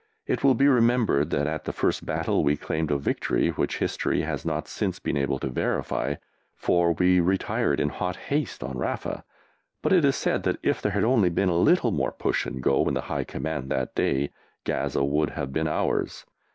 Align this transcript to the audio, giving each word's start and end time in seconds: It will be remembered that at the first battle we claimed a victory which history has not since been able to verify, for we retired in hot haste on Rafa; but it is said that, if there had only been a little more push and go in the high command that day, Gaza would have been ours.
It 0.25 0.43
will 0.43 0.55
be 0.55 0.67
remembered 0.67 1.29
that 1.29 1.45
at 1.45 1.65
the 1.65 1.71
first 1.71 2.07
battle 2.07 2.43
we 2.43 2.57
claimed 2.57 2.89
a 2.89 2.97
victory 2.97 3.49
which 3.49 3.77
history 3.77 4.21
has 4.23 4.43
not 4.43 4.67
since 4.67 4.97
been 4.97 5.15
able 5.15 5.37
to 5.37 5.47
verify, 5.47 6.15
for 6.55 6.93
we 6.93 7.19
retired 7.19 7.79
in 7.79 7.89
hot 7.89 8.15
haste 8.15 8.63
on 8.63 8.79
Rafa; 8.79 9.23
but 9.83 9.93
it 9.93 10.03
is 10.03 10.15
said 10.15 10.41
that, 10.41 10.57
if 10.63 10.81
there 10.81 10.93
had 10.93 11.03
only 11.03 11.29
been 11.29 11.49
a 11.49 11.55
little 11.55 11.91
more 11.91 12.11
push 12.13 12.47
and 12.47 12.63
go 12.63 12.87
in 12.87 12.95
the 12.95 13.01
high 13.01 13.23
command 13.23 13.69
that 13.69 13.93
day, 13.93 14.31
Gaza 14.63 15.03
would 15.03 15.29
have 15.29 15.53
been 15.53 15.67
ours. 15.67 16.25